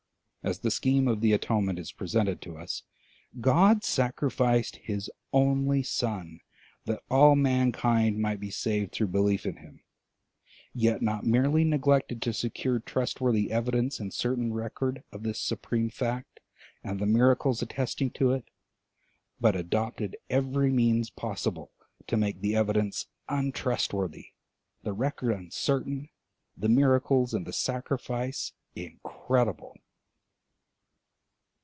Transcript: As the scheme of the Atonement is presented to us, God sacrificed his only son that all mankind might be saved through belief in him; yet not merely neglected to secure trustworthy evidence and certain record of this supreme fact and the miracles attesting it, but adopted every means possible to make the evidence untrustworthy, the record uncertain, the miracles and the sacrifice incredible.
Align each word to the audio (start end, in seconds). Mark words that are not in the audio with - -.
As 0.43 0.57
the 0.61 0.71
scheme 0.71 1.07
of 1.07 1.21
the 1.21 1.33
Atonement 1.33 1.77
is 1.77 1.91
presented 1.91 2.41
to 2.41 2.57
us, 2.57 2.81
God 3.41 3.83
sacrificed 3.83 4.77
his 4.77 5.07
only 5.31 5.83
son 5.83 6.39
that 6.85 7.03
all 7.11 7.35
mankind 7.35 8.19
might 8.19 8.39
be 8.39 8.49
saved 8.49 8.91
through 8.91 9.09
belief 9.09 9.45
in 9.45 9.57
him; 9.57 9.83
yet 10.73 11.03
not 11.03 11.23
merely 11.27 11.63
neglected 11.63 12.23
to 12.23 12.33
secure 12.33 12.79
trustworthy 12.79 13.51
evidence 13.51 13.99
and 13.99 14.11
certain 14.11 14.51
record 14.51 15.03
of 15.11 15.21
this 15.21 15.39
supreme 15.39 15.91
fact 15.91 16.39
and 16.83 16.97
the 16.99 17.05
miracles 17.05 17.61
attesting 17.61 18.11
it, 18.19 18.45
but 19.39 19.55
adopted 19.55 20.17
every 20.27 20.71
means 20.71 21.11
possible 21.11 21.71
to 22.07 22.17
make 22.17 22.41
the 22.41 22.55
evidence 22.55 23.05
untrustworthy, 23.29 24.29
the 24.81 24.91
record 24.93 25.33
uncertain, 25.33 26.09
the 26.57 26.67
miracles 26.67 27.31
and 27.35 27.45
the 27.45 27.53
sacrifice 27.53 28.53
incredible. 28.75 29.77